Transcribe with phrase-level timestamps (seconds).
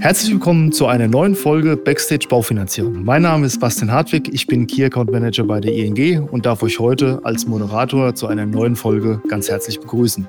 [0.00, 3.04] Herzlich willkommen zu einer neuen Folge Backstage Baufinanzierung.
[3.04, 6.62] Mein Name ist Bastian Hartwig, ich bin Key Account Manager bei der ING und darf
[6.62, 10.26] euch heute als Moderator zu einer neuen Folge ganz herzlich begrüßen.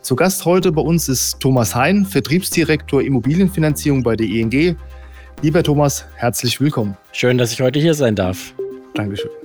[0.00, 4.76] Zu Gast heute bei uns ist Thomas Hein, Vertriebsdirektor Immobilienfinanzierung bei der ING.
[5.40, 6.96] Lieber Thomas, herzlich willkommen.
[7.12, 8.54] Schön, dass ich heute hier sein darf.
[8.94, 9.41] Dankeschön.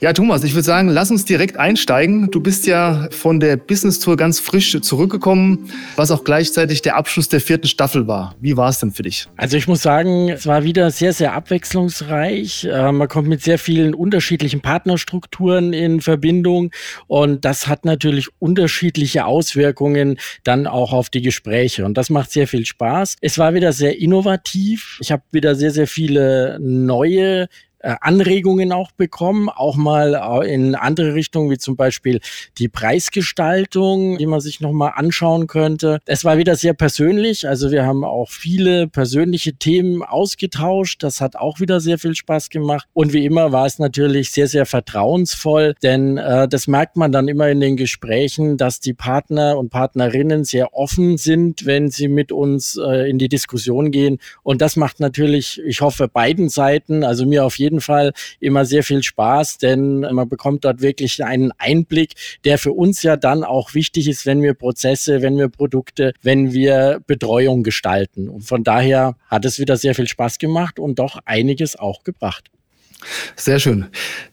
[0.00, 2.30] Ja, Thomas, ich würde sagen, lass uns direkt einsteigen.
[2.30, 7.28] Du bist ja von der Business Tour ganz frisch zurückgekommen, was auch gleichzeitig der Abschluss
[7.28, 8.34] der vierten Staffel war.
[8.40, 9.26] Wie war es denn für dich?
[9.36, 12.64] Also ich muss sagen, es war wieder sehr, sehr abwechslungsreich.
[12.64, 16.70] Äh, man kommt mit sehr vielen unterschiedlichen Partnerstrukturen in Verbindung
[17.06, 22.48] und das hat natürlich unterschiedliche Auswirkungen dann auch auf die Gespräche und das macht sehr
[22.48, 23.16] viel Spaß.
[23.20, 24.98] Es war wieder sehr innovativ.
[25.00, 27.48] Ich habe wieder sehr, sehr viele neue
[27.80, 32.20] äh, Anregungen auch bekommen, auch mal äh, in andere Richtungen, wie zum Beispiel
[32.58, 36.00] die Preisgestaltung, die man sich nochmal anschauen könnte.
[36.06, 41.02] Es war wieder sehr persönlich, also wir haben auch viele persönliche Themen ausgetauscht.
[41.02, 42.86] Das hat auch wieder sehr viel Spaß gemacht.
[42.92, 47.28] Und wie immer war es natürlich sehr, sehr vertrauensvoll, denn äh, das merkt man dann
[47.28, 52.32] immer in den Gesprächen, dass die Partner und Partnerinnen sehr offen sind, wenn sie mit
[52.32, 54.18] uns äh, in die Diskussion gehen.
[54.42, 58.64] Und das macht natürlich, ich hoffe, beiden Seiten, also mir auf jeden jeden Fall immer
[58.64, 63.44] sehr viel Spaß, denn man bekommt dort wirklich einen Einblick, der für uns ja dann
[63.44, 68.28] auch wichtig ist, wenn wir Prozesse, wenn wir Produkte, wenn wir Betreuung gestalten.
[68.28, 72.50] Und von daher hat es wieder sehr viel Spaß gemacht und doch einiges auch gebracht.
[73.36, 73.86] Sehr schön.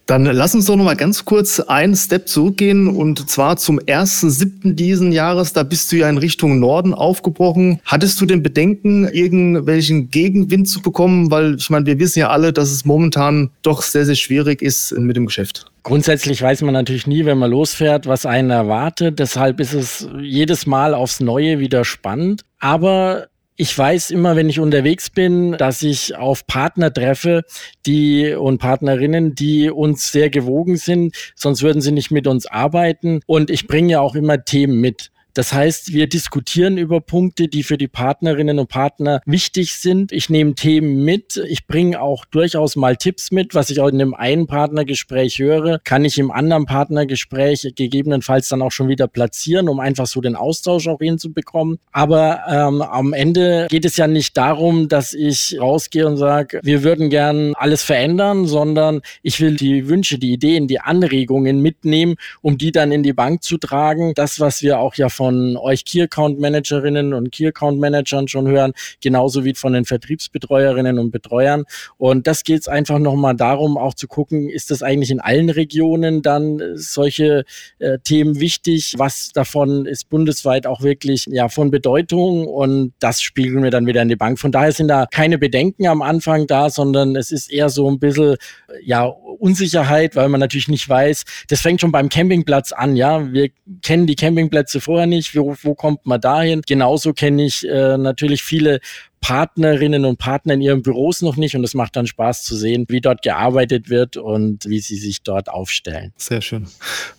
[0.05, 4.73] Dann lass uns doch noch mal ganz kurz einen Step zurückgehen und zwar zum 1.7.
[4.73, 5.51] diesen Jahres.
[5.51, 7.81] Da bist du ja in Richtung Norden aufgebrochen.
[7.83, 11.29] Hattest du denn Bedenken, irgendwelchen Gegenwind zu bekommen?
[11.29, 14.97] Weil ich meine, wir wissen ja alle, dass es momentan doch sehr, sehr schwierig ist
[14.97, 15.65] mit dem Geschäft.
[15.83, 19.19] Grundsätzlich weiß man natürlich nie, wenn man losfährt, was einen erwartet.
[19.19, 22.43] Deshalb ist es jedes Mal aufs Neue wieder spannend.
[22.59, 23.27] Aber
[23.59, 27.43] ich weiß immer, wenn ich unterwegs bin, dass ich auf Partner treffe,
[27.87, 33.19] die und Partnerinnen, die uns sehr gewogen sind, sonst würden sie nicht mit uns arbeiten.
[33.25, 35.11] Und ich bringe ja auch immer Themen mit.
[35.37, 40.11] Das heißt, wir diskutieren über Punkte, die für die Partnerinnen und Partner wichtig sind.
[40.11, 41.39] Ich nehme Themen mit.
[41.47, 45.77] Ich bringe auch durchaus mal Tipps mit, was ich auch in dem einen Partnergespräch höre,
[45.83, 50.35] kann ich im anderen Partnergespräch gegebenenfalls dann auch schon wieder platzieren, um einfach so den
[50.35, 51.77] Austausch auch hinzubekommen.
[51.91, 56.81] Aber ähm, am Ende geht es ja nicht darum, dass ich rausgehe und sage, wir
[56.81, 62.57] würden gern alles verändern, sondern ich will die Wünsche, die Ideen, die Anregungen mitnehmen, um
[62.57, 64.13] die dann in die Bank zu tragen.
[64.15, 68.29] Das, was wir auch ja von von euch Key Account Managerinnen und Key Account Managern
[68.29, 68.71] schon hören,
[69.01, 71.65] genauso wie von den Vertriebsbetreuerinnen und Betreuern.
[71.97, 75.49] Und das geht es einfach nochmal darum, auch zu gucken, ist das eigentlich in allen
[75.49, 77.43] Regionen dann solche
[77.79, 78.93] äh, Themen wichtig?
[78.97, 82.47] Was davon ist bundesweit auch wirklich ja von Bedeutung?
[82.47, 84.39] Und das spiegeln wir dann wieder in die Bank.
[84.39, 87.99] Von daher sind da keine Bedenken am Anfang da, sondern es ist eher so ein
[87.99, 88.37] bisschen
[88.81, 91.23] ja Unsicherheit, weil man natürlich nicht weiß.
[91.49, 93.31] Das fängt schon beim Campingplatz an, ja.
[93.31, 93.49] Wir
[93.81, 96.61] kennen die Campingplätze vorher nicht wo, wo kommt man dahin?
[96.65, 98.79] Genauso kenne ich äh, natürlich viele
[99.21, 102.85] Partnerinnen und Partner in ihren Büros noch nicht und es macht dann Spaß zu sehen,
[102.87, 106.13] wie dort gearbeitet wird und wie sie sich dort aufstellen.
[106.17, 106.67] Sehr schön.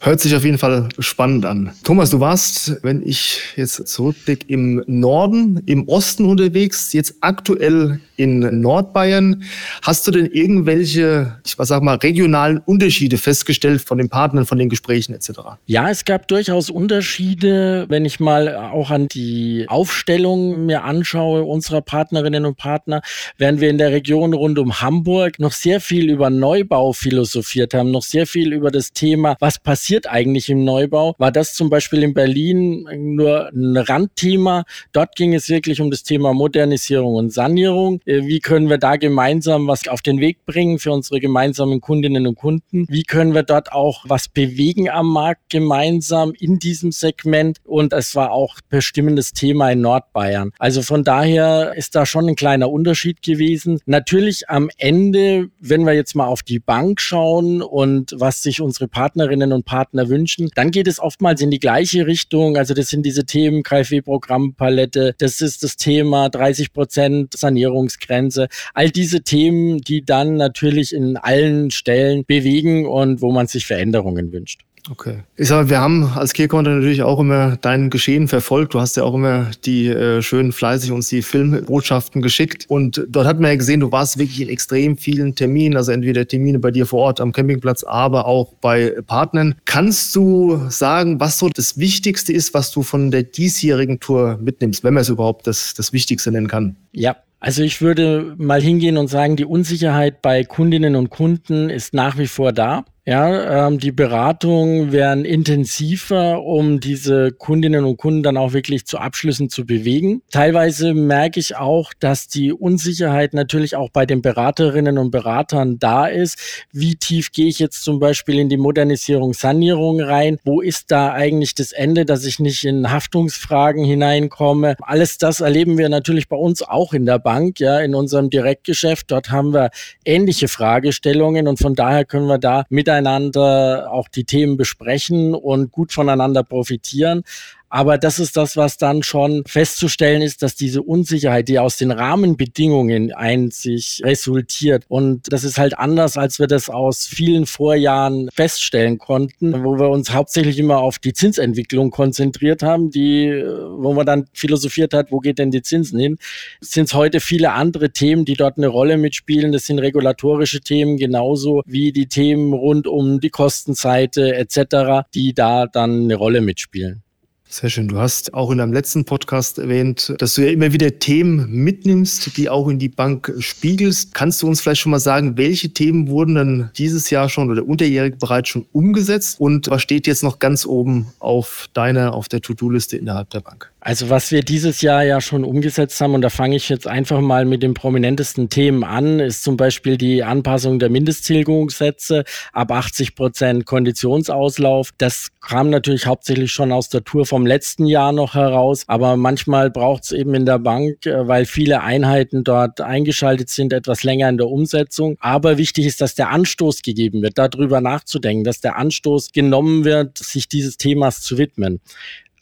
[0.01, 1.73] Hört sich auf jeden Fall spannend an.
[1.85, 8.61] Thomas, du warst, wenn ich jetzt zurückblicke, im Norden, im Osten unterwegs, jetzt aktuell in
[8.61, 9.45] Nordbayern.
[9.83, 14.69] Hast du denn irgendwelche, ich sag mal, regionalen Unterschiede festgestellt von den Partnern, von den
[14.69, 15.31] Gesprächen etc.?
[15.67, 21.81] Ja, es gab durchaus Unterschiede, wenn ich mal auch an die Aufstellung mir anschaue unserer
[21.89, 23.01] Partnerinnen und Partner,
[23.39, 27.91] während wir in der Region rund um Hamburg noch sehr viel über Neubau philosophiert haben,
[27.91, 32.03] noch sehr viel über das Thema, was passiert eigentlich im Neubau, war das zum Beispiel
[32.03, 34.65] in Berlin nur ein Randthema.
[34.93, 38.01] Dort ging es wirklich um das Thema Modernisierung und Sanierung.
[38.05, 42.27] Äh, wie können wir da gemeinsam was auf den Weg bringen für unsere gemeinsamen Kundinnen
[42.27, 42.87] und Kunden?
[42.89, 47.59] Wie können wir dort auch was bewegen am Markt gemeinsam in diesem Segment?
[47.65, 50.53] Und es war auch bestimmendes Thema in Nordbayern.
[50.59, 53.79] Also von daher ist da schon ein kleiner Unterschied gewesen.
[53.87, 58.89] Natürlich am Ende, wenn wir jetzt mal auf die Bank schauen und was sich unsere
[58.89, 62.57] Partnerinnen und Partner wünschen, dann geht es oftmals in die gleiche Richtung.
[62.57, 69.23] Also das sind diese Themen KfW-Programmpalette, das ist das Thema 30 Prozent Sanierungsgrenze, all diese
[69.23, 74.63] Themen, die dann natürlich in allen Stellen bewegen und wo man sich Veränderungen wünscht.
[74.91, 75.19] Okay.
[75.37, 78.75] Ich sage, wir haben als Keycounter natürlich auch immer dein Geschehen verfolgt.
[78.75, 82.65] Du hast ja auch immer die äh, schön fleißig uns die Filmbotschaften geschickt.
[82.69, 86.27] Und dort hat man ja gesehen, du warst wirklich in extrem vielen Terminen, also entweder
[86.27, 89.57] Termine bei dir vor Ort am Campingplatz, aber auch bei Partnern.
[89.65, 94.85] Kannst du sagen, was so das Wichtigste ist, was du von der diesjährigen Tour mitnimmst,
[94.85, 96.77] wenn man es überhaupt das, das Wichtigste nennen kann?
[96.93, 101.95] Ja, Also ich würde mal hingehen und sagen, die Unsicherheit bei Kundinnen und Kunden ist
[101.95, 102.85] nach wie vor da.
[103.09, 108.99] Ja, ähm, die Beratungen werden intensiver, um diese Kundinnen und Kunden dann auch wirklich zu
[108.99, 110.21] Abschlüssen zu bewegen.
[110.31, 116.07] Teilweise merke ich auch, dass die Unsicherheit natürlich auch bei den Beraterinnen und Beratern da
[116.07, 116.67] ist.
[116.71, 120.37] Wie tief gehe ich jetzt zum Beispiel in die Modernisierung, Sanierung rein?
[120.45, 124.77] Wo ist da eigentlich das Ende, dass ich nicht in Haftungsfragen hineinkomme?
[124.83, 129.11] Alles das erleben wir natürlich bei uns auch in der Bank, ja, in unserem Direktgeschäft.
[129.11, 129.71] Dort haben wir
[130.05, 135.71] ähnliche Fragestellungen und von daher können wir da miteinander miteinander auch die Themen besprechen und
[135.71, 137.23] gut voneinander profitieren.
[137.71, 141.91] Aber das ist das, was dann schon festzustellen ist, dass diese Unsicherheit, die aus den
[141.91, 144.85] Rahmenbedingungen einzig resultiert.
[144.89, 149.91] Und das ist halt anders, als wir das aus vielen Vorjahren feststellen konnten, wo wir
[149.91, 153.43] uns hauptsächlich immer auf die Zinsentwicklung konzentriert haben, die,
[153.77, 156.19] wo man dann philosophiert hat, wo geht denn die Zinsen hin?
[156.61, 159.53] Sind es heute viele andere Themen, die dort eine Rolle mitspielen.
[159.53, 165.67] Das sind regulatorische Themen genauso wie die Themen rund um die Kostenseite etc., die da
[165.67, 167.03] dann eine Rolle mitspielen.
[167.51, 167.89] Sehr schön.
[167.89, 172.37] Du hast auch in deinem letzten Podcast erwähnt, dass du ja immer wieder Themen mitnimmst,
[172.37, 174.13] die auch in die Bank spiegelst.
[174.13, 177.67] Kannst du uns vielleicht schon mal sagen, welche Themen wurden dann dieses Jahr schon oder
[177.67, 182.43] unterjährig bereits schon umgesetzt und was steht jetzt noch ganz oben auf deiner, auf der
[182.43, 183.73] To-Do-Liste innerhalb der Bank?
[183.81, 187.21] Also was wir dieses Jahr ja schon umgesetzt haben, und da fange ich jetzt einfach
[187.21, 193.15] mal mit den prominentesten Themen an, ist zum Beispiel die Anpassung der Mindesttilgungssätze ab 80
[193.15, 194.91] Prozent Konditionsauslauf.
[194.99, 199.71] Das kam natürlich hauptsächlich schon aus der Tour vom letzten Jahr noch heraus, aber manchmal
[199.71, 204.29] braucht es eben in der Bank, äh, weil viele Einheiten dort eingeschaltet sind, etwas länger
[204.29, 205.17] in der Umsetzung.
[205.21, 210.19] Aber wichtig ist, dass der Anstoß gegeben wird, darüber nachzudenken, dass der Anstoß genommen wird,
[210.19, 211.81] sich dieses Themas zu widmen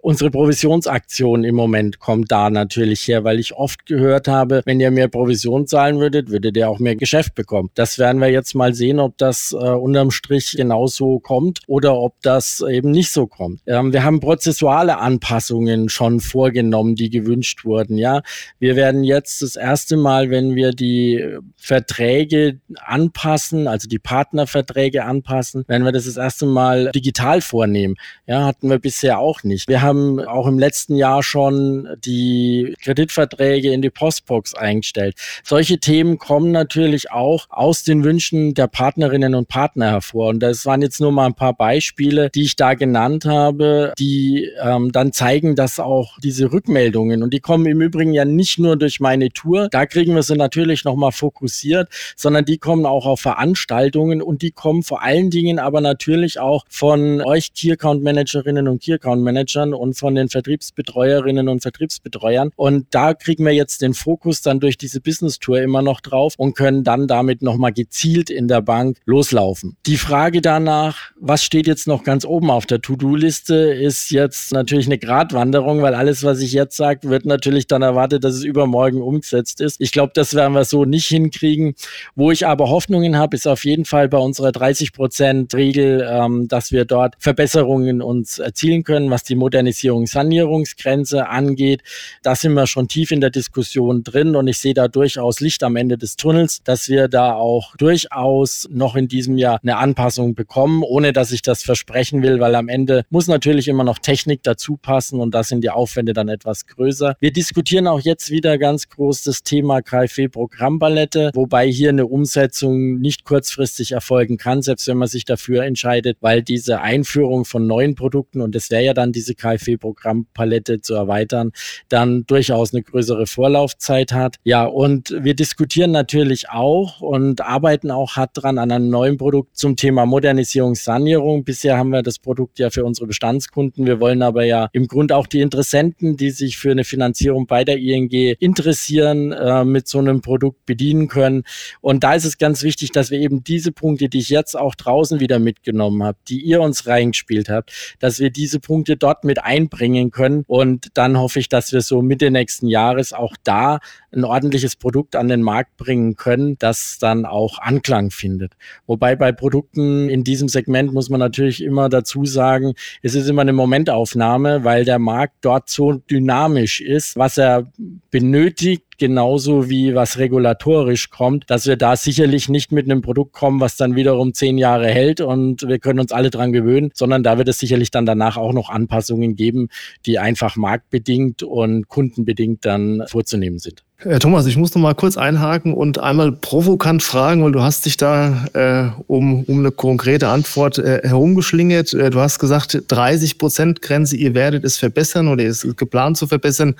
[0.06, 4.92] unsere Provisionsaktion im Moment kommt da natürlich her, weil ich oft gehört habe, wenn ihr
[4.92, 7.70] mehr Provision zahlen würdet, würdet ihr auch mehr Geschäft bekommen.
[7.74, 12.14] Das werden wir jetzt mal sehen, ob das äh, unterm Strich genauso kommt oder ob
[12.22, 13.62] das eben nicht so kommt.
[13.66, 17.98] Ähm, wir haben prozessuale Anpassungen schon vorgenommen, die gewünscht wurden.
[17.98, 18.22] Ja,
[18.60, 25.64] wir werden jetzt das erste Mal, wenn wir die Verträge anpassen, also die Partnerverträge anpassen,
[25.66, 27.96] werden wir das das erste Mal digital vornehmen.
[28.28, 29.66] Ja, hatten wir bisher auch nicht.
[29.66, 35.16] Wir haben haben auch im letzten Jahr schon die Kreditverträge in die Postbox eingestellt.
[35.44, 40.28] Solche Themen kommen natürlich auch aus den Wünschen der Partnerinnen und Partner hervor.
[40.28, 44.50] Und das waren jetzt nur mal ein paar Beispiele, die ich da genannt habe, die
[44.62, 48.76] ähm, dann zeigen, dass auch diese Rückmeldungen, und die kommen im Übrigen ja nicht nur
[48.76, 53.20] durch meine Tour, da kriegen wir sie natürlich nochmal fokussiert, sondern die kommen auch auf
[53.20, 58.68] Veranstaltungen und die kommen vor allen Dingen aber natürlich auch von euch Key Account Managerinnen
[58.68, 62.50] und Key Account Managern und von den Vertriebsbetreuerinnen und Vertriebsbetreuern.
[62.56, 66.34] Und da kriegen wir jetzt den Fokus dann durch diese Business Tour immer noch drauf
[66.36, 69.76] und können dann damit nochmal gezielt in der Bank loslaufen.
[69.86, 74.86] Die Frage danach, was steht jetzt noch ganz oben auf der To-Do-Liste, ist jetzt natürlich
[74.86, 79.02] eine Gratwanderung, weil alles, was ich jetzt sage, wird natürlich dann erwartet, dass es übermorgen
[79.02, 79.80] umgesetzt ist.
[79.80, 81.74] Ich glaube, das werden wir so nicht hinkriegen.
[82.14, 86.84] Wo ich aber Hoffnungen habe, ist auf jeden Fall bei unserer 30-Prozent-Regel, ähm, dass wir
[86.84, 91.82] dort Verbesserungen uns erzielen können, was die Modernisierung Modernisierung, Sanierungsgrenze angeht.
[92.22, 95.64] Da sind wir schon tief in der Diskussion drin und ich sehe da durchaus Licht
[95.64, 100.34] am Ende des Tunnels, dass wir da auch durchaus noch in diesem Jahr eine Anpassung
[100.36, 104.44] bekommen, ohne dass ich das versprechen will, weil am Ende muss natürlich immer noch Technik
[104.44, 107.16] dazu passen und da sind die Aufwände dann etwas größer.
[107.18, 113.24] Wir diskutieren auch jetzt wieder ganz groß das Thema KfW-Programmpalette, wobei hier eine Umsetzung nicht
[113.24, 118.40] kurzfristig erfolgen kann, selbst wenn man sich dafür entscheidet, weil diese Einführung von neuen Produkten
[118.40, 121.52] und das wäre ja dann diese KfW KfW-Programmpalette zu erweitern,
[121.88, 124.36] dann durchaus eine größere Vorlaufzeit hat.
[124.44, 129.56] Ja, und wir diskutieren natürlich auch und arbeiten auch hart dran an einem neuen Produkt
[129.56, 131.44] zum Thema Modernisierung, Sanierung.
[131.44, 133.86] Bisher haben wir das Produkt ja für unsere Bestandskunden.
[133.86, 137.64] Wir wollen aber ja im Grunde auch die Interessenten, die sich für eine Finanzierung bei
[137.64, 141.44] der ING interessieren, äh, mit so einem Produkt bedienen können.
[141.80, 144.74] Und da ist es ganz wichtig, dass wir eben diese Punkte, die ich jetzt auch
[144.74, 149.42] draußen wieder mitgenommen habe, die ihr uns reingespielt habt, dass wir diese Punkte dort mit
[149.46, 150.44] einbringen können.
[150.46, 153.78] Und dann hoffe ich, dass wir so Mitte nächsten Jahres auch da
[154.12, 158.52] ein ordentliches Produkt an den Markt bringen können, das dann auch Anklang findet.
[158.86, 163.42] Wobei bei Produkten in diesem Segment muss man natürlich immer dazu sagen, es ist immer
[163.42, 167.70] eine Momentaufnahme, weil der Markt dort so dynamisch ist, was er
[168.10, 173.60] benötigt, genauso wie was regulatorisch kommt, dass wir da sicherlich nicht mit einem Produkt kommen,
[173.60, 177.38] was dann wiederum zehn Jahre hält und wir können uns alle dran gewöhnen, sondern da
[177.38, 179.68] wird es sicherlich dann danach auch noch Anpassungen geben,
[180.06, 183.82] die einfach marktbedingt und kundenbedingt dann vorzunehmen sind.
[184.04, 187.86] Äh, Thomas, ich muss noch mal kurz einhaken und einmal provokant fragen, weil du hast
[187.86, 191.94] dich da äh, um, um eine konkrete Antwort äh, herumgeschlingert.
[191.94, 196.26] Äh, du hast gesagt, 30 Prozent Grenze, ihr werdet es verbessern oder ist geplant zu
[196.26, 196.74] verbessern.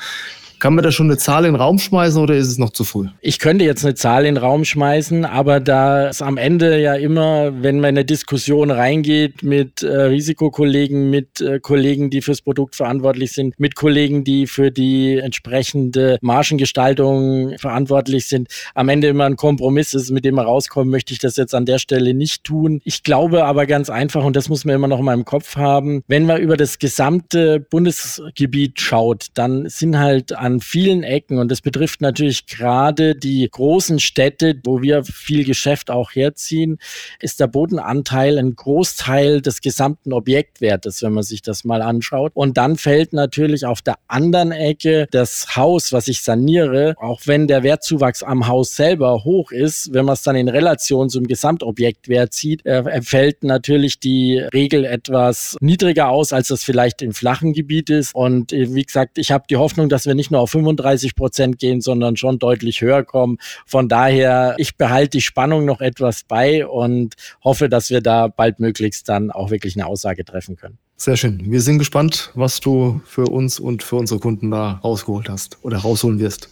[0.59, 2.85] Kann man da schon eine Zahl in den Raum schmeißen oder ist es noch zu
[2.85, 3.09] früh?
[3.21, 6.95] Ich könnte jetzt eine Zahl in den Raum schmeißen, aber da es am Ende ja
[6.95, 12.41] immer, wenn man in eine Diskussion reingeht mit äh, Risikokollegen, mit äh, Kollegen, die fürs
[12.41, 19.25] Produkt verantwortlich sind, mit Kollegen, die für die entsprechende Margengestaltung verantwortlich sind, am Ende immer
[19.25, 22.45] ein Kompromiss ist, mit dem wir rauskommen, möchte ich das jetzt an der Stelle nicht
[22.45, 22.81] tun.
[22.85, 26.03] Ich glaube aber ganz einfach, und das muss man immer noch in meinem Kopf haben,
[26.09, 31.61] wenn man über das gesamte Bundesgebiet schaut, dann sind halt an vielen Ecken und das
[31.61, 36.79] betrifft natürlich gerade die großen Städte, wo wir viel Geschäft auch herziehen,
[37.21, 42.31] ist der Bodenanteil ein Großteil des gesamten Objektwertes, wenn man sich das mal anschaut.
[42.35, 47.49] Und dann fällt natürlich auf der anderen Ecke das Haus, was ich saniere, auch wenn
[47.49, 52.33] der Wertzuwachs am Haus selber hoch ist, wenn man es dann in Relation zum Gesamtobjektwert
[52.33, 57.91] sieht, äh, fällt natürlich die Regel etwas niedriger aus, als das vielleicht im flachen Gebiet
[57.91, 58.15] ist.
[58.15, 61.17] Und äh, wie gesagt, ich habe die Hoffnung, dass wir nicht nur nur auf 35
[61.17, 63.39] Prozent gehen, sondern schon deutlich höher kommen.
[63.67, 69.09] Von daher, ich behalte die Spannung noch etwas bei und hoffe, dass wir da baldmöglichst
[69.09, 70.79] dann auch wirklich eine Aussage treffen können.
[70.99, 71.41] Sehr schön.
[71.51, 75.79] Wir sind gespannt, was du für uns und für unsere Kunden da rausgeholt hast oder
[75.79, 76.49] rausholen wirst.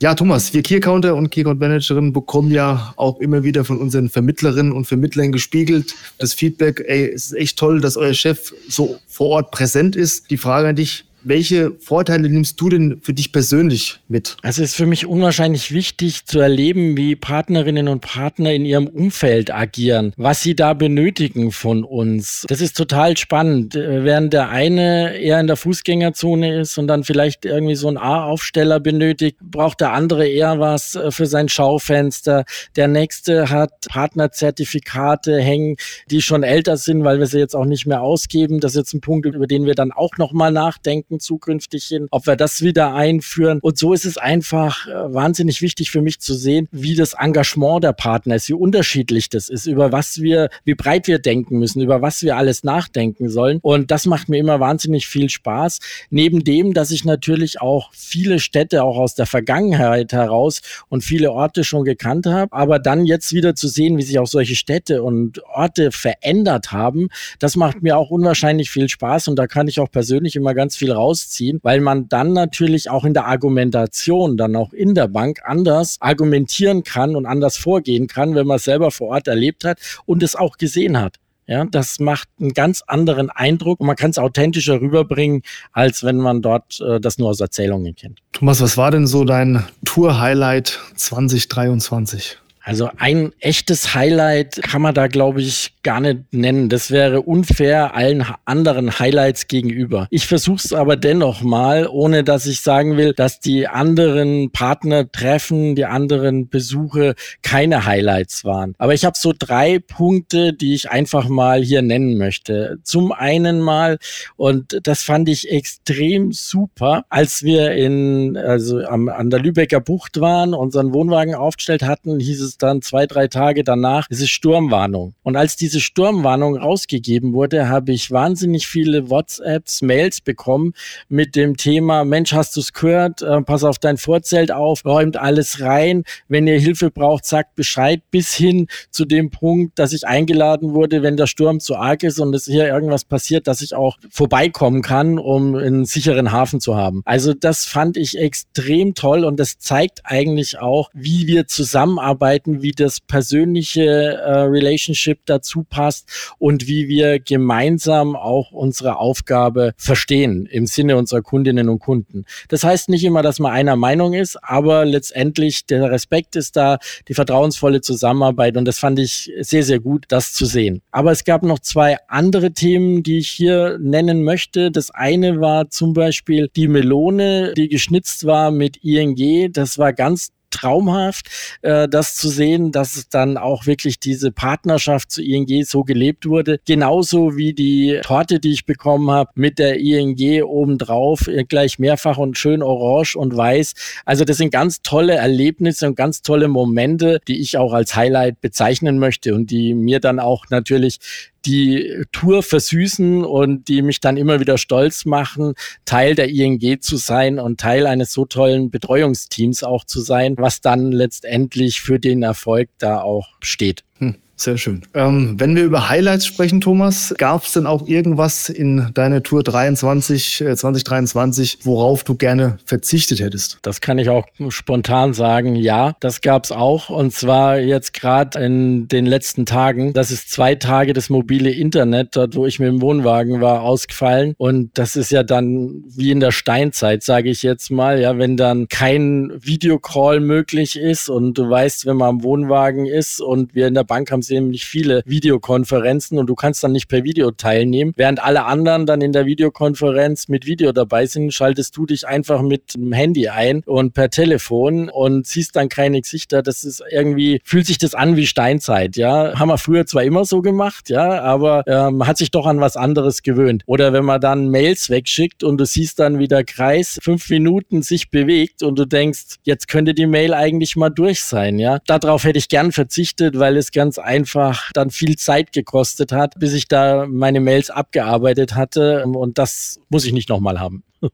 [0.00, 3.78] Ja, Thomas, wir Key Counter und Key Account Managerinnen bekommen ja auch immer wieder von
[3.78, 8.52] unseren Vermittlerinnen und Vermittlern gespiegelt das Feedback, ey, es ist echt toll, dass euer Chef
[8.68, 10.30] so vor Ort präsent ist.
[10.30, 14.36] Die Frage an dich, welche Vorteile nimmst du denn für dich persönlich mit?
[14.42, 18.86] Also es ist für mich unwahrscheinlich wichtig zu erleben, wie Partnerinnen und Partner in ihrem
[18.86, 22.44] Umfeld agieren, was sie da benötigen von uns.
[22.48, 23.74] Das ist total spannend.
[23.74, 28.80] Während der eine eher in der Fußgängerzone ist und dann vielleicht irgendwie so einen A-Aufsteller
[28.80, 32.44] benötigt, braucht der andere eher was äh, für sein Schaufenster.
[32.76, 35.76] Der nächste hat Partnerzertifikate hängen,
[36.10, 38.60] die schon älter sind, weil wir sie jetzt auch nicht mehr ausgeben.
[38.60, 42.06] Das ist jetzt ein Punkt, über den wir dann auch nochmal nachdenken Banken zukünftig hin,
[42.10, 43.58] ob wir das wieder einführen.
[43.60, 47.84] Und so ist es einfach äh, wahnsinnig wichtig für mich zu sehen, wie das Engagement
[47.84, 51.82] der Partner ist, wie unterschiedlich das ist, über was wir, wie breit wir denken müssen,
[51.82, 53.58] über was wir alles nachdenken sollen.
[53.62, 55.78] Und das macht mir immer wahnsinnig viel Spaß.
[56.10, 61.32] Neben dem, dass ich natürlich auch viele Städte auch aus der Vergangenheit heraus und viele
[61.32, 65.02] Orte schon gekannt habe, aber dann jetzt wieder zu sehen, wie sich auch solche Städte
[65.02, 69.80] und Orte verändert haben, das macht mir auch unwahrscheinlich viel Spaß und da kann ich
[69.80, 74.36] auch persönlich immer ganz viel raus rausziehen, weil man dann natürlich auch in der Argumentation,
[74.36, 78.64] dann auch in der Bank anders argumentieren kann und anders vorgehen kann, wenn man es
[78.64, 81.16] selber vor Ort erlebt hat und es auch gesehen hat.
[81.46, 85.42] Ja, das macht einen ganz anderen Eindruck und man kann es authentischer rüberbringen,
[85.72, 88.20] als wenn man dort äh, das nur aus Erzählungen kennt.
[88.32, 92.38] Thomas, was war denn so dein Tour-Highlight 2023?
[92.66, 96.70] Also ein echtes Highlight kann man da, glaube ich, gar nicht nennen.
[96.70, 100.06] Das wäre unfair allen anderen Highlights gegenüber.
[100.10, 105.74] Ich versuche es aber dennoch mal, ohne dass ich sagen will, dass die anderen Partnertreffen,
[105.74, 108.74] die anderen Besuche keine Highlights waren.
[108.78, 112.78] Aber ich habe so drei Punkte, die ich einfach mal hier nennen möchte.
[112.82, 113.98] Zum einen mal,
[114.36, 120.54] und das fand ich extrem super, als wir in, also an der Lübecker Bucht waren,
[120.54, 125.14] unseren Wohnwagen aufgestellt hatten, hieß es dann zwei, drei Tage danach, es Sturmwarnung.
[125.22, 130.72] Und als diese Sturmwarnung rausgegeben wurde, habe ich wahnsinnig viele WhatsApps, Mails bekommen
[131.08, 133.22] mit dem Thema, Mensch, hast du es gehört?
[133.22, 136.04] Äh, pass auf dein Vorzelt auf, räumt alles rein.
[136.28, 138.02] Wenn ihr Hilfe braucht, sagt Bescheid.
[138.10, 142.20] Bis hin zu dem Punkt, dass ich eingeladen wurde, wenn der Sturm zu arg ist
[142.20, 146.76] und es hier irgendwas passiert, dass ich auch vorbeikommen kann, um einen sicheren Hafen zu
[146.76, 147.02] haben.
[147.04, 152.62] Also das fand ich extrem toll und das zeigt eigentlich auch, wie wir zusammenarbeiten arbeiten,
[152.62, 160.46] wie das persönliche äh, Relationship dazu passt und wie wir gemeinsam auch unsere Aufgabe verstehen
[160.46, 162.24] im Sinne unserer Kundinnen und Kunden.
[162.48, 166.78] Das heißt nicht immer, dass man einer Meinung ist, aber letztendlich der Respekt ist da,
[167.08, 170.82] die vertrauensvolle Zusammenarbeit und das fand ich sehr, sehr gut, das zu sehen.
[170.90, 174.70] Aber es gab noch zwei andere Themen, die ich hier nennen möchte.
[174.70, 179.52] Das eine war zum Beispiel die Melone, die geschnitzt war mit ING.
[179.52, 181.28] Das war ganz traumhaft,
[181.62, 186.58] äh, das zu sehen, dass dann auch wirklich diese Partnerschaft zu ING so gelebt wurde.
[186.64, 192.18] Genauso wie die Torte, die ich bekommen habe mit der ING obendrauf, äh, gleich mehrfach
[192.18, 193.74] und schön orange und weiß.
[194.04, 198.40] Also das sind ganz tolle Erlebnisse und ganz tolle Momente, die ich auch als Highlight
[198.40, 200.98] bezeichnen möchte und die mir dann auch natürlich
[201.46, 206.96] die Tour versüßen und die mich dann immer wieder stolz machen, Teil der ING zu
[206.96, 212.22] sein und Teil eines so tollen Betreuungsteams auch zu sein, was dann letztendlich für den
[212.22, 213.84] Erfolg da auch steht.
[213.98, 214.16] Hm.
[214.36, 214.82] Sehr schön.
[214.94, 219.44] Ähm, wenn wir über Highlights sprechen, Thomas, gab es denn auch irgendwas in deiner Tour
[219.44, 223.58] 23, äh, 2023, worauf du gerne verzichtet hättest?
[223.62, 225.54] Das kann ich auch spontan sagen.
[225.54, 226.90] Ja, das gab es auch.
[226.90, 229.92] Und zwar jetzt gerade in den letzten Tagen.
[229.92, 234.34] Das ist zwei Tage das mobile Internet, dort wo ich mit dem Wohnwagen war, ausgefallen.
[234.36, 238.00] Und das ist ja dann wie in der Steinzeit, sage ich jetzt mal.
[238.00, 243.20] Ja, wenn dann kein Videocall möglich ist und du weißt, wenn man am Wohnwagen ist
[243.20, 247.04] und wir in der Bank haben nämlich viele Videokonferenzen und du kannst dann nicht per
[247.04, 247.92] Video teilnehmen.
[247.96, 252.42] Während alle anderen dann in der Videokonferenz mit Video dabei sind, schaltest du dich einfach
[252.42, 256.42] mit dem Handy ein und per Telefon und siehst dann keine Gesichter.
[256.42, 259.38] Das ist irgendwie, fühlt sich das an wie Steinzeit, ja.
[259.38, 262.76] Haben wir früher zwar immer so gemacht, ja, aber ähm, hat sich doch an was
[262.76, 263.62] anderes gewöhnt.
[263.66, 267.82] Oder wenn man dann Mails wegschickt und du siehst dann, wie der Kreis fünf Minuten
[267.82, 271.78] sich bewegt und du denkst, jetzt könnte die Mail eigentlich mal durch sein, ja.
[271.86, 276.34] Darauf hätte ich gern verzichtet, weil es ganz einfach einfach dann viel Zeit gekostet hat,
[276.38, 279.04] bis ich da meine Mails abgearbeitet hatte.
[279.04, 280.84] Und das muss ich nicht nochmal haben.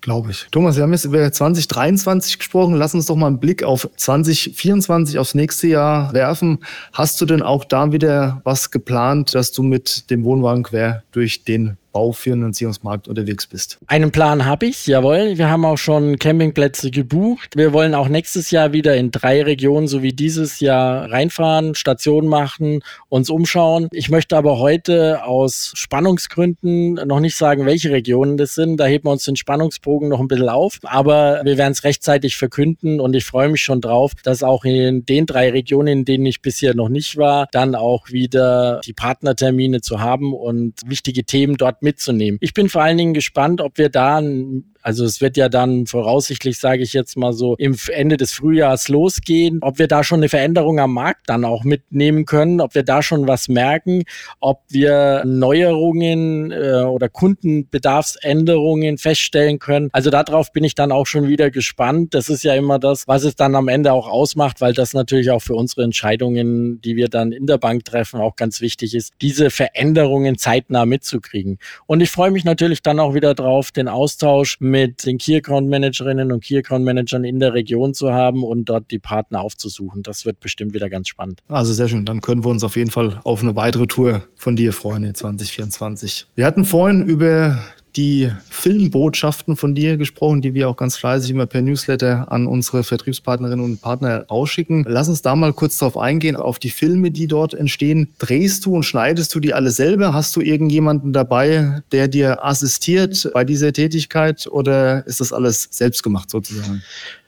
[0.00, 0.48] Glaube ich.
[0.50, 2.74] Thomas, wir haben jetzt über 2023 gesprochen.
[2.74, 6.58] Lass uns doch mal einen Blick auf 2024, aufs nächste Jahr werfen.
[6.92, 11.44] Hast du denn auch da wieder was geplant, dass du mit dem Wohnwagen quer durch
[11.44, 13.78] den Baufinanzierungsmarkt unterwegs bist.
[13.86, 15.38] Einen Plan habe ich, jawohl.
[15.38, 17.56] Wir haben auch schon Campingplätze gebucht.
[17.56, 22.26] Wir wollen auch nächstes Jahr wieder in drei Regionen, so wie dieses Jahr, reinfahren, Station
[22.26, 23.88] machen, uns umschauen.
[23.92, 28.76] Ich möchte aber heute aus Spannungsgründen noch nicht sagen, welche Regionen das sind.
[28.78, 30.80] Da heben wir uns den Spannungsbogen noch ein bisschen auf.
[30.82, 35.06] Aber wir werden es rechtzeitig verkünden und ich freue mich schon drauf, dass auch in
[35.06, 39.80] den drei Regionen, in denen ich bisher noch nicht war, dann auch wieder die Partnertermine
[39.80, 42.38] zu haben und wichtige Themen dort mitzunehmen.
[42.40, 45.86] Ich bin vor allen Dingen gespannt, ob wir da ein also es wird ja dann
[45.86, 49.60] voraussichtlich, sage ich jetzt mal so, im Ende des Frühjahrs losgehen.
[49.62, 53.02] Ob wir da schon eine Veränderung am Markt dann auch mitnehmen können, ob wir da
[53.02, 54.02] schon was merken,
[54.40, 59.88] ob wir Neuerungen äh, oder Kundenbedarfsänderungen feststellen können.
[59.92, 62.12] Also darauf bin ich dann auch schon wieder gespannt.
[62.12, 65.30] Das ist ja immer das, was es dann am Ende auch ausmacht, weil das natürlich
[65.30, 69.14] auch für unsere Entscheidungen, die wir dann in der Bank treffen, auch ganz wichtig ist,
[69.22, 71.58] diese Veränderungen zeitnah mitzukriegen.
[71.86, 76.32] Und ich freue mich natürlich dann auch wieder drauf, den Austausch den Key Account Managerinnen
[76.32, 80.02] und Key Account Managern in der Region zu haben und dort die Partner aufzusuchen.
[80.02, 81.40] Das wird bestimmt wieder ganz spannend.
[81.48, 82.04] Also sehr schön.
[82.04, 85.14] Dann können wir uns auf jeden Fall auf eine weitere Tour von dir freuen in
[85.14, 86.26] 2024.
[86.34, 87.58] Wir hatten vorhin über
[87.96, 92.84] die Filmbotschaften von dir gesprochen, die wir auch ganz fleißig immer per Newsletter an unsere
[92.84, 94.84] Vertriebspartnerinnen und Partner ausschicken.
[94.88, 98.08] Lass uns da mal kurz darauf eingehen, auf die Filme, die dort entstehen.
[98.18, 100.14] Drehst du und schneidest du die alle selber?
[100.14, 106.02] Hast du irgendjemanden dabei, der dir assistiert bei dieser Tätigkeit oder ist das alles selbst
[106.02, 106.82] gemacht sozusagen?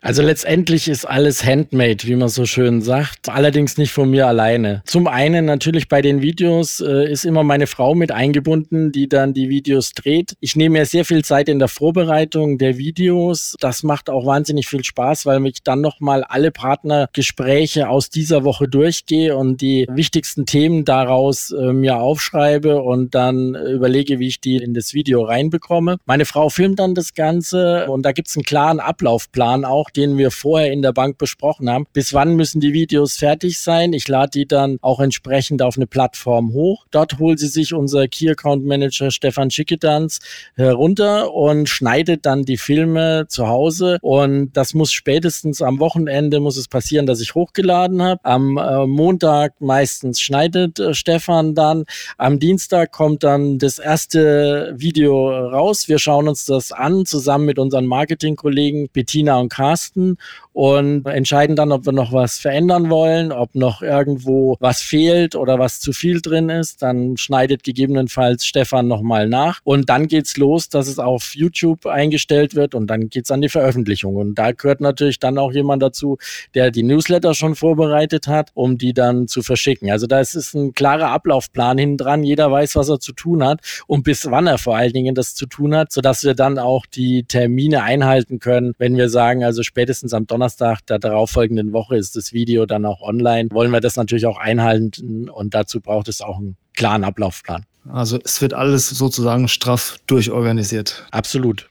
[0.06, 4.82] Also letztendlich ist alles handmade, wie man so schön sagt, allerdings nicht von mir alleine.
[4.86, 9.34] Zum einen natürlich bei den Videos äh, ist immer meine Frau mit eingebunden, die dann
[9.34, 10.34] die Videos dreht.
[10.38, 13.56] Ich nehme mir sehr viel Zeit in der Vorbereitung der Videos.
[13.58, 18.68] Das macht auch wahnsinnig viel Spaß, weil ich dann nochmal alle Partnergespräche aus dieser Woche
[18.68, 24.58] durchgehe und die wichtigsten Themen daraus äh, mir aufschreibe und dann überlege, wie ich die
[24.58, 25.96] in das Video reinbekomme.
[26.06, 30.18] Meine Frau filmt dann das Ganze und da gibt es einen klaren Ablaufplan auch, den
[30.18, 31.86] wir vorher in der Bank besprochen haben.
[31.92, 33.92] Bis wann müssen die Videos fertig sein?
[33.92, 36.86] Ich lade die dann auch entsprechend auf eine Plattform hoch.
[36.90, 40.18] Dort holt sie sich unser Key Account Manager Stefan Schickedanz
[40.54, 43.98] herunter und schneidet dann die Filme zu Hause.
[44.02, 48.20] Und das muss spätestens am Wochenende muss es passieren, dass ich hochgeladen habe.
[48.24, 51.84] Am äh, Montag meistens schneidet äh, Stefan dann.
[52.18, 55.88] Am Dienstag kommt dann das erste Video raus.
[55.88, 60.18] Wir schauen uns das an, zusammen mit unseren Marketingkollegen Bettina und Carsten testen
[60.52, 65.58] und entscheiden dann, ob wir noch was verändern wollen, ob noch irgendwo was fehlt oder
[65.58, 66.82] was zu viel drin ist.
[66.82, 72.54] Dann schneidet gegebenenfalls Stefan nochmal nach und dann geht's los, dass es auf YouTube eingestellt
[72.54, 74.16] wird und dann geht's an die Veröffentlichung.
[74.16, 76.18] Und da gehört natürlich dann auch jemand dazu,
[76.54, 79.90] der die Newsletter schon vorbereitet hat, um die dann zu verschicken.
[79.90, 82.22] Also da ist ein klarer Ablaufplan hinten dran.
[82.22, 85.34] Jeder weiß, was er zu tun hat und bis wann er vor allen Dingen das
[85.34, 89.62] zu tun hat, sodass wir dann auch die Termine einhalten können, wenn wir sagen, also
[89.66, 93.50] spätestens am Donnerstag der darauffolgenden Woche ist das Video dann auch online.
[93.52, 97.66] Wollen wir das natürlich auch einhalten und dazu braucht es auch einen klaren Ablaufplan.
[97.88, 101.06] Also es wird alles sozusagen straff durchorganisiert.
[101.10, 101.68] Absolut.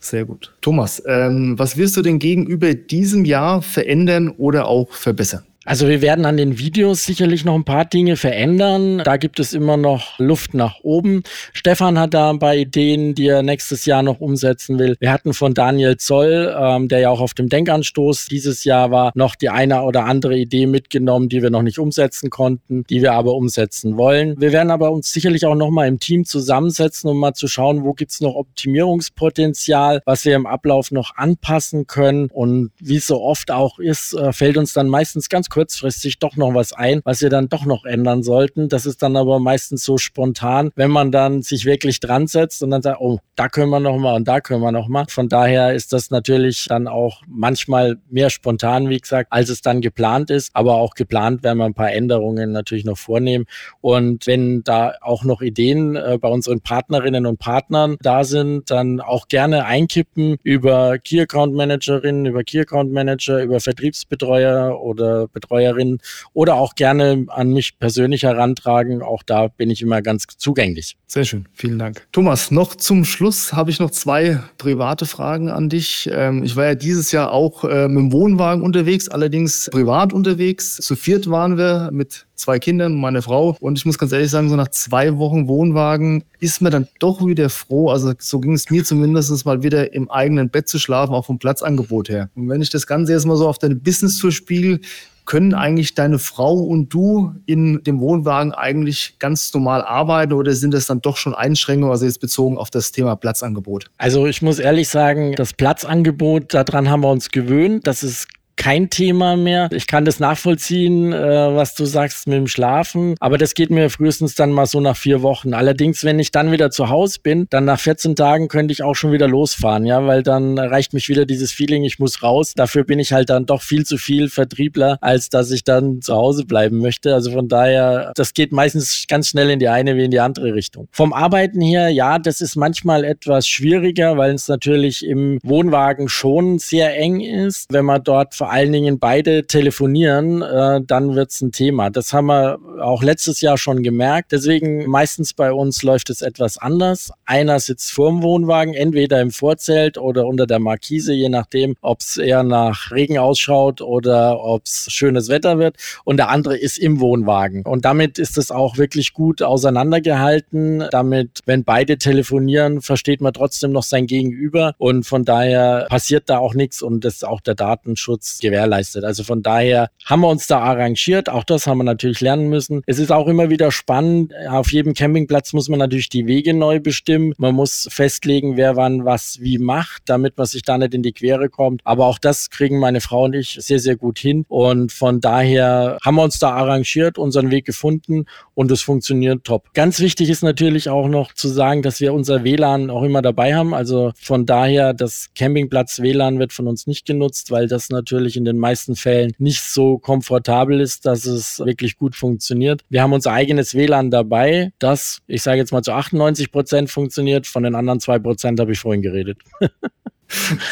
[0.00, 0.52] Sehr gut.
[0.60, 5.44] Thomas, ähm, was wirst du denn gegenüber diesem Jahr verändern oder auch verbessern?
[5.64, 8.98] Also wir werden an den Videos sicherlich noch ein paar Dinge verändern.
[8.98, 11.22] Da gibt es immer noch Luft nach oben.
[11.52, 14.96] Stefan hat da ein paar Ideen, die er nächstes Jahr noch umsetzen will.
[15.00, 19.12] Wir hatten von Daniel Zoll, ähm, der ja auch auf dem Denkanstoß dieses Jahr war,
[19.14, 23.14] noch die eine oder andere Idee mitgenommen, die wir noch nicht umsetzen konnten, die wir
[23.14, 24.38] aber umsetzen wollen.
[24.38, 27.84] Wir werden aber uns sicherlich auch noch mal im Team zusammensetzen, um mal zu schauen,
[27.84, 32.28] wo gibt's noch Optimierungspotenzial, was wir im Ablauf noch anpassen können.
[32.30, 36.36] Und wie es so oft auch ist, äh, fällt uns dann meistens ganz kurzfristig doch
[36.36, 38.68] noch was ein, was wir dann doch noch ändern sollten.
[38.68, 42.70] Das ist dann aber meistens so spontan, wenn man dann sich wirklich dran setzt und
[42.70, 45.04] dann sagt, oh, da können wir noch mal und da können wir noch mal.
[45.08, 49.80] Von daher ist das natürlich dann auch manchmal mehr spontan, wie gesagt, als es dann
[49.80, 50.50] geplant ist.
[50.54, 53.46] Aber auch geplant werden wir ein paar Änderungen natürlich noch vornehmen.
[53.80, 59.00] Und wenn da auch noch Ideen äh, bei unseren Partnerinnen und Partnern da sind, dann
[59.00, 65.98] auch gerne einkippen über Key Account Managerinnen, über Key Account Manager, über Vertriebsbetreuer oder Betreuerinnen
[66.32, 69.02] oder auch gerne an mich persönlich herantragen.
[69.02, 70.96] Auch da bin ich immer ganz zugänglich.
[71.06, 72.06] Sehr schön, vielen Dank.
[72.12, 76.08] Thomas, noch zum Schluss habe ich noch zwei private Fragen an dich.
[76.12, 80.76] Ähm, ich war ja dieses Jahr auch äh, mit dem Wohnwagen unterwegs, allerdings privat unterwegs.
[80.76, 83.56] Zu viert waren wir mit zwei Kindern und meine Frau.
[83.60, 87.24] Und ich muss ganz ehrlich sagen, so nach zwei Wochen Wohnwagen ist man dann doch
[87.24, 87.90] wieder froh.
[87.90, 91.38] Also so ging es mir zumindest mal wieder im eigenen Bett zu schlafen, auch vom
[91.38, 92.30] Platzangebot her.
[92.34, 94.80] Und wenn ich das Ganze jetzt mal so auf deine Business-Tour spiele,
[95.24, 100.74] können eigentlich deine Frau und du in dem Wohnwagen eigentlich ganz normal arbeiten oder sind
[100.74, 103.90] das dann doch schon Einschränkungen, also jetzt bezogen auf das Thema Platzangebot?
[103.96, 107.86] Also ich muss ehrlich sagen, das Platzangebot, daran haben wir uns gewöhnt.
[107.86, 109.68] Das ist kein Thema mehr.
[109.72, 113.90] Ich kann das nachvollziehen, äh, was du sagst mit dem Schlafen, aber das geht mir
[113.90, 115.54] frühestens dann mal so nach vier Wochen.
[115.54, 118.94] Allerdings, wenn ich dann wieder zu Hause bin, dann nach 14 Tagen könnte ich auch
[118.94, 122.54] schon wieder losfahren, ja, weil dann reicht mich wieder dieses Feeling, ich muss raus.
[122.54, 126.14] Dafür bin ich halt dann doch viel zu viel Vertriebler, als dass ich dann zu
[126.14, 127.14] Hause bleiben möchte.
[127.14, 130.54] Also von daher, das geht meistens ganz schnell in die eine wie in die andere
[130.54, 130.88] Richtung.
[130.92, 136.58] Vom Arbeiten her, ja, das ist manchmal etwas schwieriger, weil es natürlich im Wohnwagen schon
[136.58, 141.40] sehr eng ist, wenn man dort vor allen Dingen beide telefonieren, äh, dann wird es
[141.40, 141.88] ein Thema.
[141.88, 144.32] Das haben wir auch letztes Jahr schon gemerkt.
[144.32, 147.10] Deswegen meistens bei uns läuft es etwas anders.
[147.24, 152.18] Einer sitzt vorm Wohnwagen, entweder im Vorzelt oder unter der Markise, je nachdem, ob es
[152.18, 155.76] eher nach Regen ausschaut oder ob es schönes Wetter wird.
[156.04, 157.62] Und der andere ist im Wohnwagen.
[157.62, 160.84] Und damit ist es auch wirklich gut auseinandergehalten.
[160.90, 164.74] Damit, wenn beide telefonieren, versteht man trotzdem noch sein Gegenüber.
[164.76, 169.04] Und von daher passiert da auch nichts und das ist auch der Datenschutz gewährleistet.
[169.04, 171.28] Also von daher haben wir uns da arrangiert.
[171.28, 172.82] Auch das haben wir natürlich lernen müssen.
[172.86, 174.32] Es ist auch immer wieder spannend.
[174.48, 177.32] Auf jedem Campingplatz muss man natürlich die Wege neu bestimmen.
[177.38, 181.12] Man muss festlegen, wer wann was wie macht, damit man sich da nicht in die
[181.12, 181.80] Quere kommt.
[181.84, 184.44] Aber auch das kriegen meine Frau und ich sehr, sehr gut hin.
[184.48, 189.72] Und von daher haben wir uns da arrangiert, unseren Weg gefunden und es funktioniert top.
[189.74, 193.54] Ganz wichtig ist natürlich auch noch zu sagen, dass wir unser WLAN auch immer dabei
[193.54, 193.74] haben.
[193.74, 198.44] Also von daher, das Campingplatz WLAN wird von uns nicht genutzt, weil das natürlich in
[198.44, 202.82] den meisten Fällen nicht so komfortabel ist, dass es wirklich gut funktioniert.
[202.88, 207.46] Wir haben unser eigenes WLAN dabei, das, ich sage jetzt mal zu 98 Prozent funktioniert.
[207.46, 209.38] Von den anderen zwei Prozent habe ich vorhin geredet.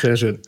[0.00, 0.40] Sehr schön.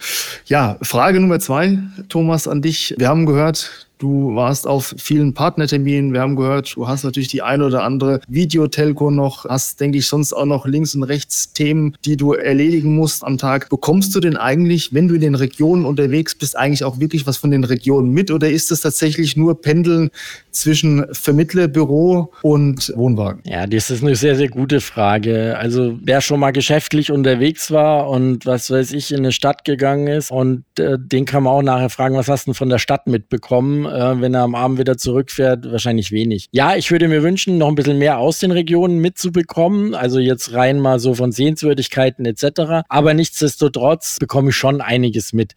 [0.47, 2.95] Ja, Frage Nummer zwei, Thomas, an dich.
[2.99, 6.13] Wir haben gehört, Du warst auf vielen Partnerterminen.
[6.13, 10.07] Wir haben gehört, du hast natürlich die eine oder andere Videotelco noch, hast, denke ich,
[10.07, 13.69] sonst auch noch links und rechts Themen, die du erledigen musst am Tag.
[13.69, 17.37] Bekommst du denn eigentlich, wenn du in den Regionen unterwegs bist, eigentlich auch wirklich was
[17.37, 20.11] von den Regionen mit oder ist es tatsächlich nur Pendeln
[20.51, 23.43] zwischen Vermittlerbüro und Wohnwagen?
[23.45, 25.57] Ja, das ist eine sehr, sehr gute Frage.
[25.59, 30.09] Also wer schon mal geschäftlich unterwegs war und was weiß ich, in eine Stadt gegangen
[30.09, 32.79] ist und äh, den kann man auch nachher fragen, was hast du denn von der
[32.79, 33.84] Stadt mitbekommen?
[33.87, 36.49] Äh, wenn er am Abend wieder zurückfährt, wahrscheinlich wenig.
[36.53, 40.53] Ja, ich würde mir wünschen, noch ein bisschen mehr aus den Regionen mitzubekommen, also jetzt
[40.53, 42.85] rein mal so von Sehenswürdigkeiten etc.
[42.89, 45.55] Aber nichtsdestotrotz bekomme ich schon einiges mit.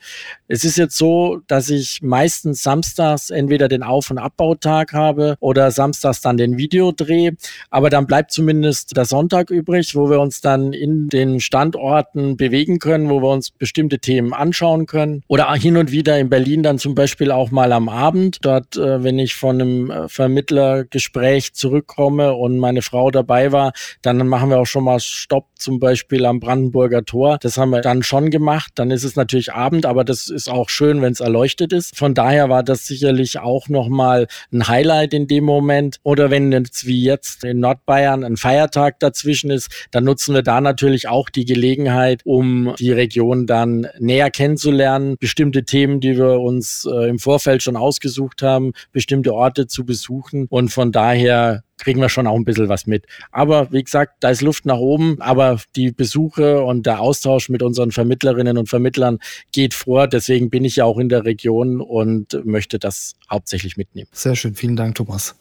[0.47, 5.71] Es ist jetzt so, dass ich meistens samstags entweder den Auf- und Abbautag habe oder
[5.71, 7.31] samstags dann den Videodreh,
[7.69, 12.79] aber dann bleibt zumindest der Sonntag übrig, wo wir uns dann in den Standorten bewegen
[12.79, 16.79] können, wo wir uns bestimmte Themen anschauen können oder hin und wieder in Berlin dann
[16.79, 18.39] zum Beispiel auch mal am Abend Abend.
[18.41, 24.27] Dort, äh, wenn ich von einem äh, Vermittlergespräch zurückkomme und meine Frau dabei war, dann
[24.27, 27.37] machen wir auch schon mal Stopp, zum Beispiel am Brandenburger Tor.
[27.41, 28.73] Das haben wir dann schon gemacht.
[28.75, 31.97] Dann ist es natürlich Abend, aber das ist auch schön, wenn es erleuchtet ist.
[31.97, 35.97] Von daher war das sicherlich auch nochmal ein Highlight in dem Moment.
[36.03, 40.61] Oder wenn jetzt wie jetzt in Nordbayern ein Feiertag dazwischen ist, dann nutzen wir da
[40.61, 45.15] natürlich auch die Gelegenheit, um die Region dann näher kennenzulernen.
[45.19, 49.85] Bestimmte Themen, die wir uns äh, im Vorfeld schon ausgesucht ausgesucht haben, bestimmte Orte zu
[49.85, 50.47] besuchen.
[50.49, 53.05] Und von daher kriegen wir schon auch ein bisschen was mit.
[53.31, 57.61] Aber wie gesagt, da ist Luft nach oben, aber die Besuche und der Austausch mit
[57.61, 59.19] unseren Vermittlerinnen und Vermittlern
[59.51, 60.07] geht vor.
[60.07, 64.09] Deswegen bin ich ja auch in der Region und möchte das hauptsächlich mitnehmen.
[64.11, 65.35] Sehr schön, vielen Dank, Thomas.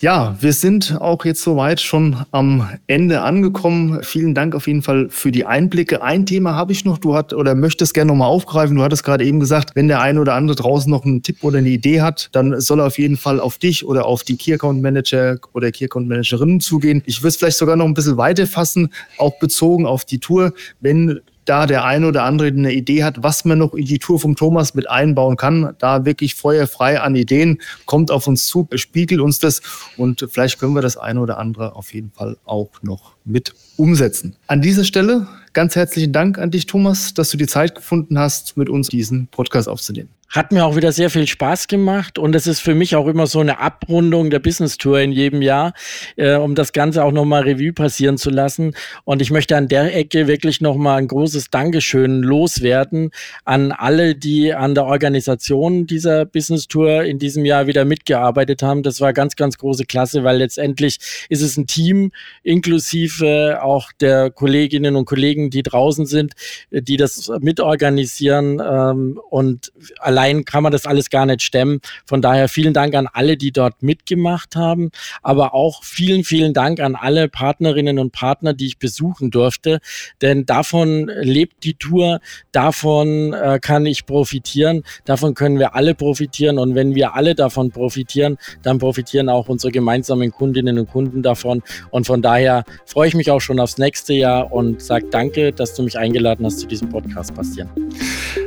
[0.00, 4.02] Ja, wir sind auch jetzt soweit schon am Ende angekommen.
[4.04, 6.02] Vielen Dank auf jeden Fall für die Einblicke.
[6.02, 8.76] Ein Thema habe ich noch, du hat oder möchtest gerne nochmal aufgreifen.
[8.76, 11.58] Du hattest gerade eben gesagt, wenn der eine oder andere draußen noch einen Tipp oder
[11.58, 14.54] eine Idee hat, dann soll er auf jeden Fall auf dich oder auf die Key
[14.54, 17.02] Account Manager oder Key Account Managerinnen zugehen.
[17.04, 20.54] Ich würde es vielleicht sogar noch ein bisschen weiter fassen, auch bezogen auf die Tour.
[20.80, 24.20] Wenn da der eine oder andere eine Idee hat, was man noch in die Tour
[24.20, 29.20] vom Thomas mit einbauen kann, da wirklich feuerfrei an Ideen, kommt auf uns zu, spiegelt
[29.20, 29.62] uns das
[29.96, 34.34] und vielleicht können wir das eine oder andere auf jeden Fall auch noch mit umsetzen.
[34.46, 38.56] An dieser Stelle ganz herzlichen Dank an dich, Thomas, dass du die Zeit gefunden hast,
[38.56, 40.10] mit uns diesen Podcast aufzunehmen.
[40.30, 43.26] Hat mir auch wieder sehr viel Spaß gemacht und es ist für mich auch immer
[43.26, 45.72] so eine Abrundung der Business Tour in jedem Jahr,
[46.16, 48.74] äh, um das Ganze auch nochmal Revue passieren zu lassen.
[49.04, 53.10] Und ich möchte an der Ecke wirklich nochmal ein großes Dankeschön loswerden
[53.46, 58.82] an alle, die an der Organisation dieser Business Tour in diesem Jahr wieder mitgearbeitet haben.
[58.82, 60.98] Das war ganz, ganz große Klasse, weil letztendlich
[61.30, 62.12] ist es ein Team
[62.42, 66.34] inklusive auch der Kolleginnen und Kollegen, die draußen sind,
[66.70, 71.80] die das mitorganisieren ähm, und allein kann man das alles gar nicht stemmen.
[72.06, 74.90] Von daher vielen Dank an alle, die dort mitgemacht haben,
[75.22, 79.80] aber auch vielen, vielen Dank an alle Partnerinnen und Partner, die ich besuchen durfte,
[80.22, 82.20] denn davon lebt die Tour,
[82.52, 86.58] davon äh, kann ich profitieren, davon können wir alle profitieren.
[86.58, 91.62] Und wenn wir alle davon profitieren, dann profitieren auch unsere gemeinsamen Kundinnen und Kunden davon.
[91.90, 92.64] Und von daher
[93.08, 96.44] freue ich mich auch schon aufs nächste Jahr und sage danke, dass du mich eingeladen
[96.44, 97.66] hast zu diesem Podcast, Bastian.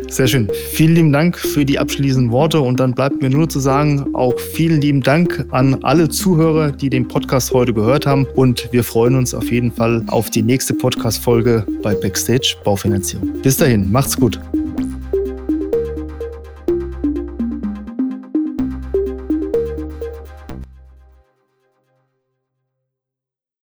[0.08, 0.52] Sehr schön.
[0.74, 4.39] Vielen lieben Dank für die abschließenden Worte und dann bleibt mir nur zu sagen, auch
[4.39, 9.15] vielen lieben Dank an alle Zuhörer, die den Podcast heute gehört haben und wir freuen
[9.15, 13.41] uns auf jeden Fall auf die nächste Podcast-Folge bei Backstage Baufinanzierung.
[13.41, 14.39] Bis dahin, macht's gut.